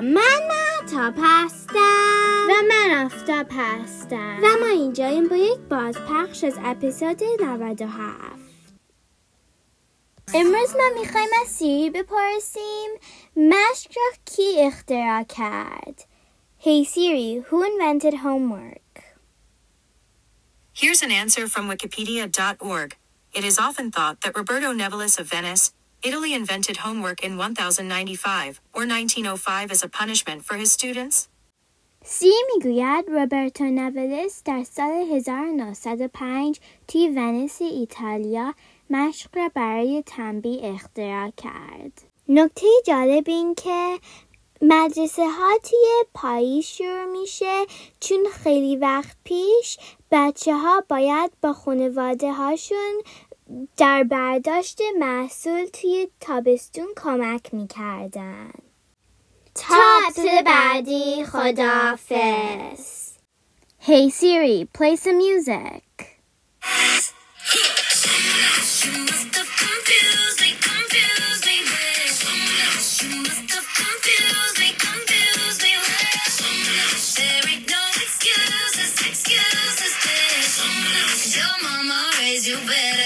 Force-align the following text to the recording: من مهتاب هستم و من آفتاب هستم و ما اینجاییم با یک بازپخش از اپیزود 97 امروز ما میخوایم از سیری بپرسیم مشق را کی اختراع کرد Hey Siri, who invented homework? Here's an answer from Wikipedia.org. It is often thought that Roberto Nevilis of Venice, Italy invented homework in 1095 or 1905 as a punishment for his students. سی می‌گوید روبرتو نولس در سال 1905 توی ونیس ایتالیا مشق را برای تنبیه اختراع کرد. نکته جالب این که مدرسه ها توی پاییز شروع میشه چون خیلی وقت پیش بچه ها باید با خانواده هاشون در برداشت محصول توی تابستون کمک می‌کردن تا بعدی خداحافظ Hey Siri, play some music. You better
من 0.00 0.10
مهتاب 0.48 1.14
هستم 1.22 2.46
و 2.48 2.52
من 2.68 3.04
آفتاب 3.04 3.46
هستم 3.50 4.38
و 4.42 4.46
ما 4.60 4.66
اینجاییم 4.66 5.28
با 5.28 5.36
یک 5.36 5.58
بازپخش 5.58 6.44
از 6.44 6.54
اپیزود 6.64 7.22
97 7.40 8.46
امروز 10.34 10.76
ما 10.76 11.00
میخوایم 11.00 11.28
از 11.42 11.48
سیری 11.48 11.90
بپرسیم 11.90 12.90
مشق 13.36 13.90
را 13.96 14.12
کی 14.24 14.54
اختراع 14.58 15.22
کرد 15.22 16.04
Hey 16.58 16.84
Siri, 16.84 17.44
who 17.48 17.62
invented 17.62 18.14
homework? 18.14 18.86
Here's 20.72 21.02
an 21.02 21.12
answer 21.12 21.46
from 21.46 21.68
Wikipedia.org. 21.68 22.96
It 23.34 23.44
is 23.44 23.58
often 23.58 23.90
thought 23.92 24.22
that 24.22 24.36
Roberto 24.36 24.72
Nevilis 24.72 25.20
of 25.20 25.28
Venice, 25.28 25.72
Italy 26.03 26.33
invented 26.33 26.77
homework 26.77 27.23
in 27.23 27.37
1095 27.37 28.59
or 28.73 28.85
1905 28.85 29.71
as 29.71 29.83
a 29.83 29.89
punishment 29.89 30.43
for 30.43 30.55
his 30.55 30.71
students. 30.71 31.29
سی 32.03 32.31
می‌گوید 32.55 33.09
روبرتو 33.09 33.63
نولس 33.63 34.41
در 34.45 34.63
سال 34.63 34.91
1905 34.91 36.59
توی 36.87 37.07
ونیس 37.07 37.61
ایتالیا 37.61 38.53
مشق 38.89 39.37
را 39.37 39.51
برای 39.55 40.03
تنبیه 40.05 40.73
اختراع 40.73 41.31
کرد. 41.37 42.01
نکته 42.29 42.67
جالب 42.85 43.23
این 43.27 43.55
که 43.55 43.99
مدرسه 44.61 45.29
ها 45.29 45.57
توی 45.63 45.87
پاییز 46.13 46.65
شروع 46.65 47.05
میشه 47.05 47.65
چون 47.99 48.25
خیلی 48.43 48.75
وقت 48.75 49.17
پیش 49.23 49.77
بچه 50.11 50.55
ها 50.55 50.83
باید 50.89 51.31
با 51.41 51.53
خانواده 51.53 52.33
هاشون 52.33 53.01
در 53.77 54.03
برداشت 54.03 54.79
محصول 54.99 55.65
توی 55.65 56.07
تابستون 56.19 56.87
کمک 56.97 57.53
می‌کردن 57.53 58.51
تا 59.55 59.99
بعدی 60.45 61.23
خداحافظ 61.25 63.01
Hey 63.83 64.09
Siri, 64.11 64.65
play 64.65 64.95
some 64.95 65.17
music. 65.17 65.83
You 82.43 82.57
better 82.57 83.00